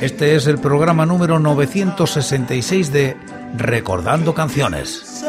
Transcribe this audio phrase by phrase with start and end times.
[0.00, 3.16] Este es el programa número 966 de
[3.56, 5.24] Recordando Canciones.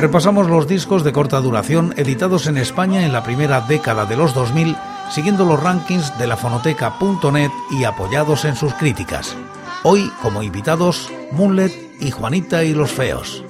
[0.00, 4.32] Repasamos los discos de corta duración editados en España en la primera década de los
[4.32, 4.74] 2000,
[5.10, 9.36] siguiendo los rankings de la fonoteca.net y apoyados en sus críticas.
[9.82, 13.44] Hoy, como invitados, Moonlet y Juanita y los Feos.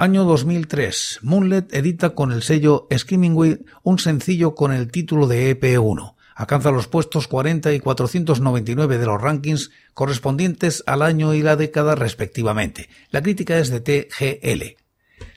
[0.00, 1.18] Año 2003.
[1.20, 6.14] Moonlet edita con el sello Screaming un sencillo con el título de EP1.
[6.34, 11.96] Alcanza los puestos 40 y 499 de los rankings correspondientes al año y la década
[11.96, 12.88] respectivamente.
[13.10, 14.78] La crítica es de TGL.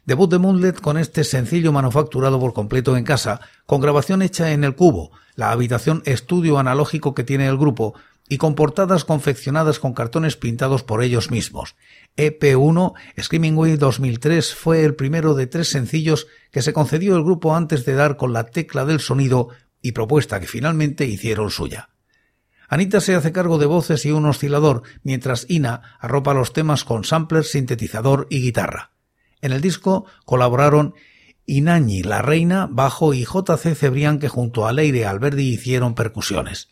[0.06, 4.64] Debut de Moonlet con este sencillo manufacturado por completo en casa, con grabación hecha en
[4.64, 7.96] el cubo, la habitación estudio analógico que tiene el grupo,
[8.30, 11.76] y con portadas confeccionadas con cartones pintados por ellos mismos.
[12.18, 17.56] EP1 Screaming Way 2003 fue el primero de tres sencillos que se concedió el grupo
[17.56, 19.50] antes de dar con la tecla del sonido
[19.82, 21.90] y propuesta que finalmente hicieron suya.
[22.70, 27.04] Anita se hace cargo de voces y un oscilador, mientras Ina arropa los temas con
[27.04, 28.92] sampler, sintetizador y guitarra.
[29.42, 30.96] En el disco colaboraron
[31.46, 36.70] Inañi La Reina, bajo y JC Cebrián que junto a Leire Alberdi hicieron percusiones.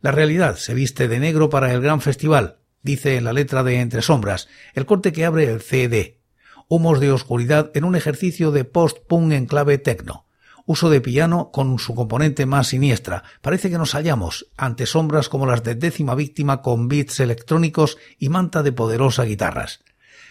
[0.00, 3.80] La realidad se viste de negro para el gran festival, dice en la letra de
[3.80, 6.20] Entre Sombras, el corte que abre el CD.
[6.68, 10.26] Humos de oscuridad en un ejercicio de post-punk en clave techno.
[10.66, 13.24] Uso de piano con su componente más siniestra.
[13.40, 18.28] Parece que nos hallamos ante sombras como las de décima víctima con beats electrónicos y
[18.28, 19.82] manta de poderosa guitarras.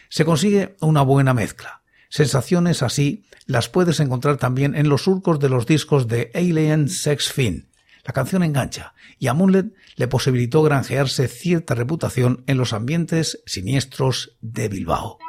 [0.09, 1.81] Se consigue una buena mezcla.
[2.09, 7.33] Sensaciones así las puedes encontrar también en los surcos de los discos de Alien Sex
[7.33, 7.67] Fin,
[8.07, 14.37] la canción engancha y a Moonlet le posibilitó granjearse cierta reputación en los ambientes siniestros
[14.39, 15.19] de Bilbao.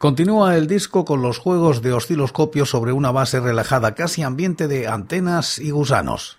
[0.00, 4.88] Continúa el disco con los juegos de osciloscopio sobre una base relajada, casi ambiente de
[4.88, 6.38] antenas y gusanos.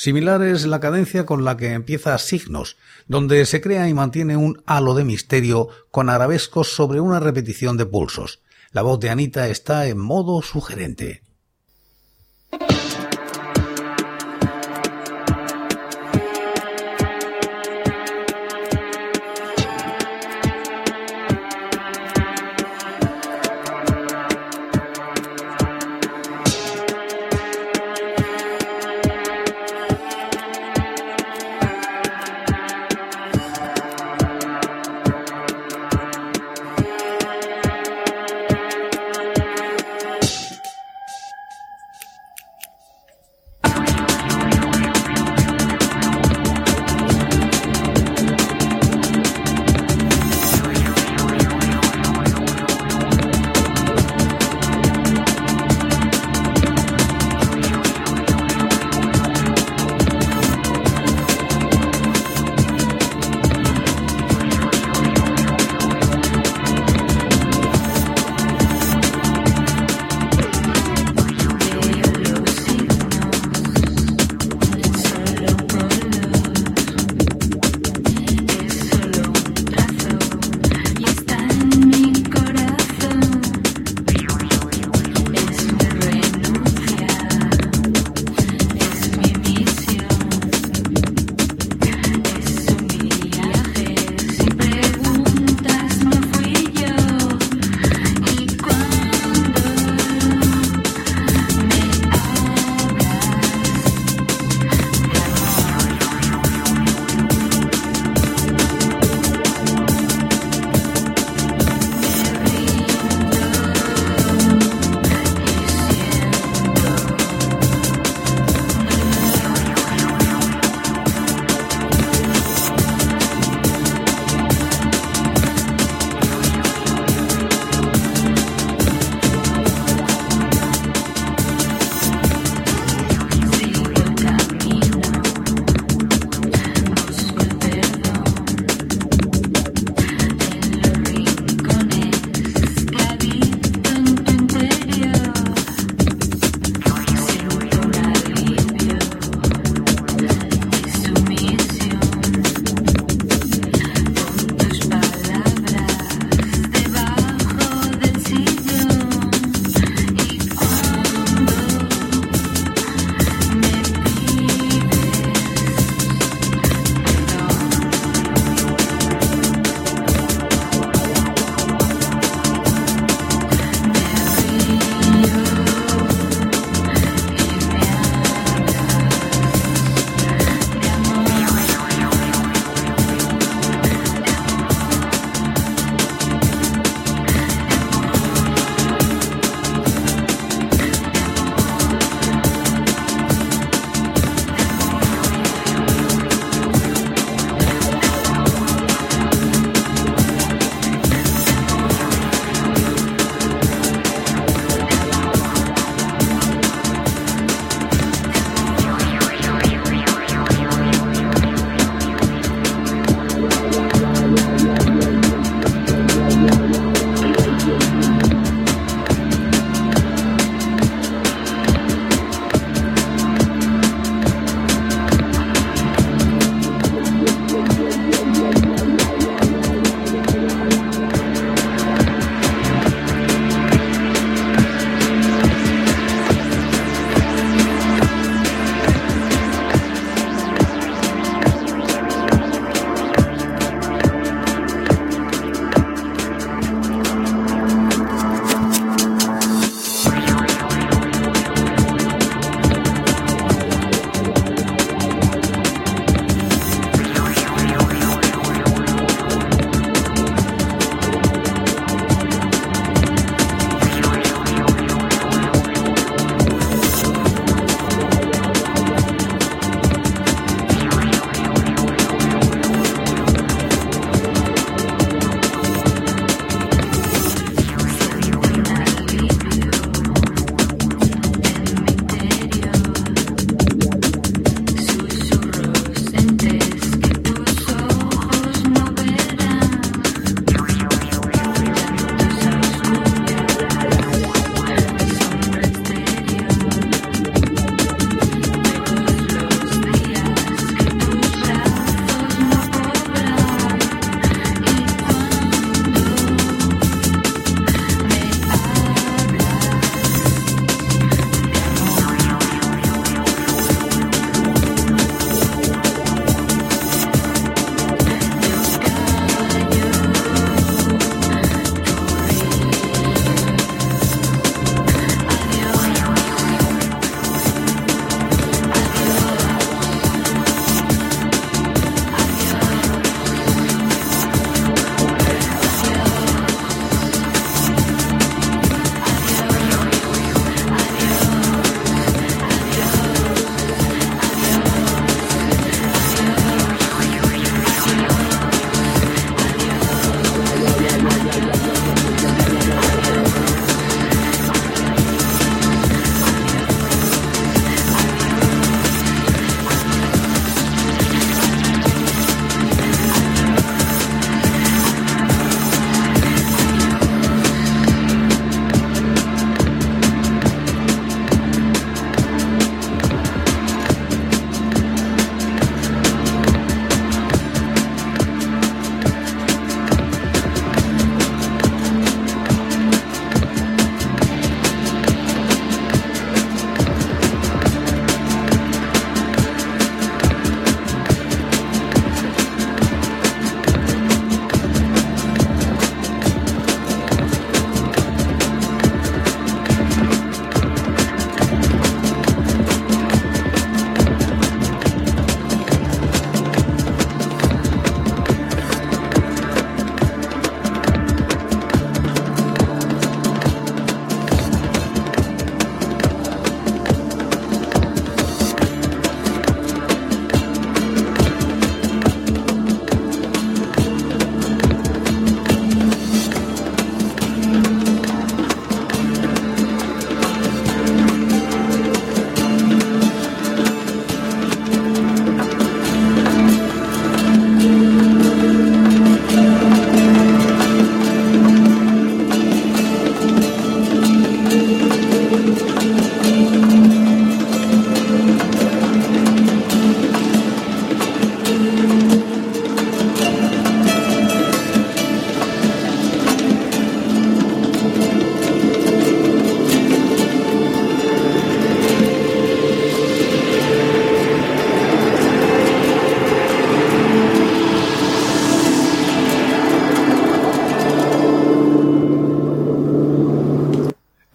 [0.00, 4.62] Similar es la cadencia con la que empieza Signos, donde se crea y mantiene un
[4.64, 8.40] halo de misterio con arabescos sobre una repetición de pulsos.
[8.72, 11.20] La voz de Anita está en modo sugerente.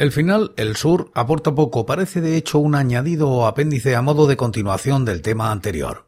[0.06, 4.28] El final, el sur, aporta poco, parece de hecho un añadido o apéndice a modo
[4.28, 6.06] de continuación del tema anterior.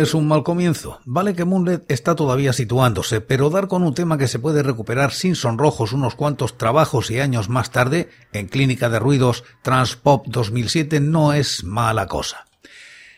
[0.00, 1.00] Es un mal comienzo.
[1.04, 5.12] Vale que Moonlet está todavía situándose, pero dar con un tema que se puede recuperar
[5.12, 11.00] sin sonrojos unos cuantos trabajos y años más tarde, en Clínica de Ruidos Transpop 2007,
[11.00, 12.46] no es mala cosa.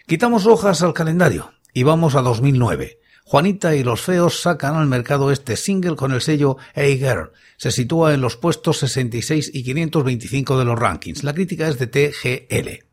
[0.07, 2.99] Quitamos hojas al calendario y vamos a 2009.
[3.25, 7.31] Juanita y los Feos sacan al mercado este single con el sello Hey Girl.
[7.57, 11.23] Se sitúa en los puestos 66 y 525 de los rankings.
[11.23, 12.85] La crítica es de TGL.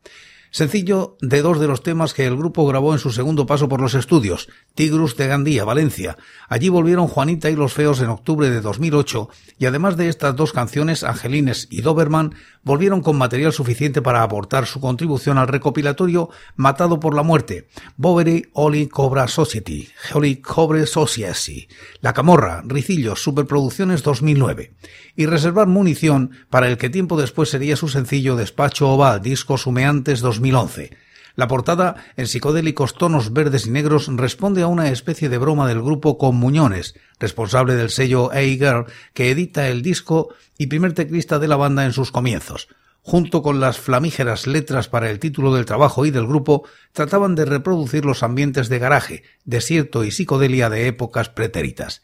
[0.52, 3.80] Sencillo de dos de los temas que el grupo grabó en su segundo paso por
[3.80, 6.16] los estudios, Tigrus de Gandía, Valencia.
[6.48, 10.52] Allí volvieron Juanita y los Feos en octubre de 2008 y además de estas dos
[10.52, 12.34] canciones, Angelines y Doberman,
[12.64, 18.50] volvieron con material suficiente para aportar su contribución al recopilatorio Matado por la Muerte, Bowery
[18.52, 21.68] Oli Cobra Society, Oli Cobre Society,
[22.00, 24.74] La Camorra, Ricillos, Superproducciones 2009
[25.16, 30.20] y reservar munición para el que tiempo después sería su sencillo Despacho Oval, discos humeantes
[30.40, 30.96] 2011.
[31.36, 35.80] La portada, en psicodélicos tonos verdes y negros, responde a una especie de broma del
[35.80, 41.48] grupo Con Muñones, responsable del sello A-Girl, que edita el disco y primer teclista de
[41.48, 42.68] la banda en sus comienzos.
[43.02, 47.46] Junto con las flamígeras letras para el título del trabajo y del grupo, trataban de
[47.46, 52.02] reproducir los ambientes de garaje, desierto y psicodelia de épocas pretéritas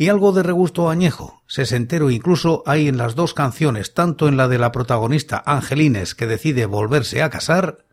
[0.00, 4.46] y algo de regusto añejo, sesentero incluso hay en las dos canciones, tanto en la
[4.46, 7.84] de la protagonista Angelines que decide volverse a casar,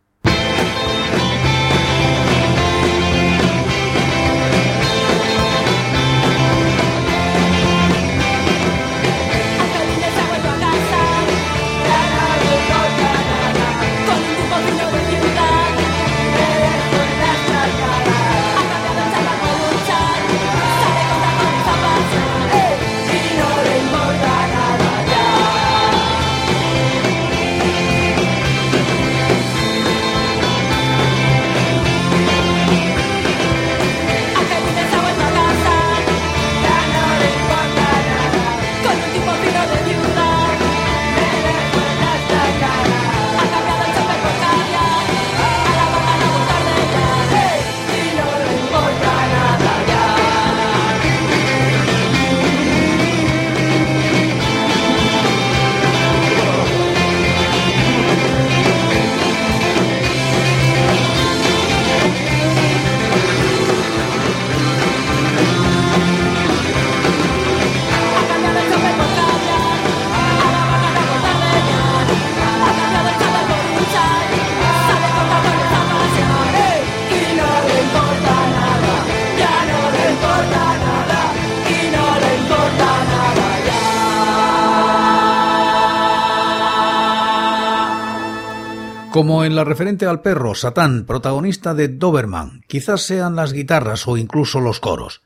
[89.15, 94.17] Como en la referente al perro, Satán, protagonista de Doberman, quizás sean las guitarras o
[94.17, 95.21] incluso los coros.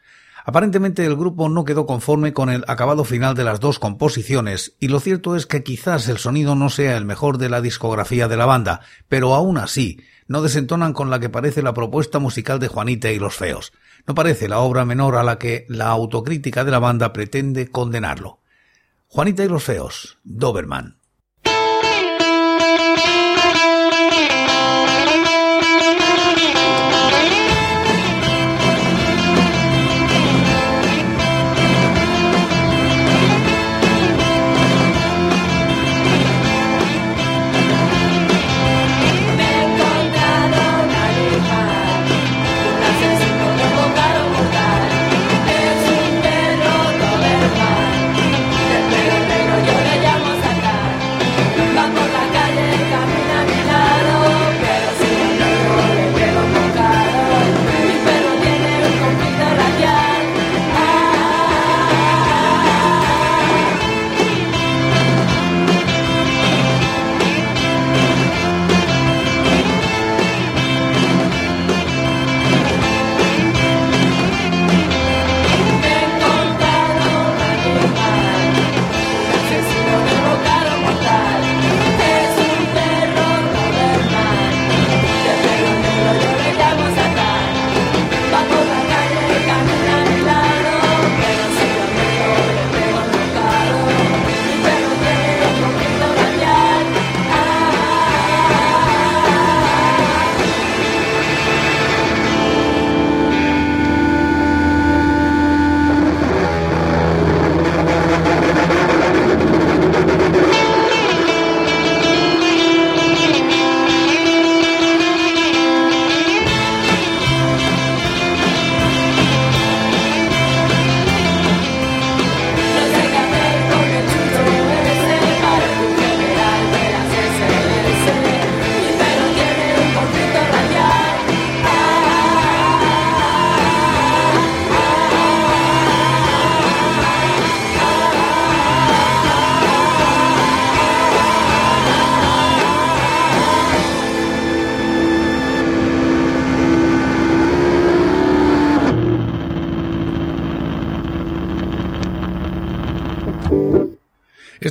[0.45, 4.89] Aparentemente el grupo no quedó conforme con el acabado final de las dos composiciones, y
[4.89, 8.38] lo cierto es que quizás el sonido no sea el mejor de la discografía de
[8.38, 12.67] la banda, pero aún así no desentonan con la que parece la propuesta musical de
[12.67, 13.73] Juanita y los Feos.
[14.06, 18.39] No parece la obra menor a la que la autocrítica de la banda pretende condenarlo.
[19.08, 20.98] Juanita y los Feos, Doberman.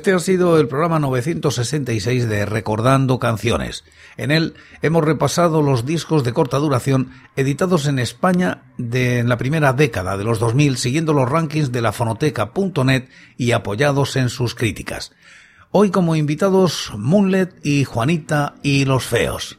[0.08, 3.84] Este ha sido el programa 966 de Recordando Canciones.
[4.16, 9.36] En él hemos repasado los discos de corta duración editados en España de en la
[9.36, 14.54] primera década de los 2000 siguiendo los rankings de la fonoteca.net y apoyados en sus
[14.54, 15.12] críticas.
[15.72, 19.58] Hoy como invitados Moonlet y Juanita y Los Feos.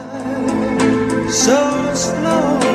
[1.31, 2.70] So slow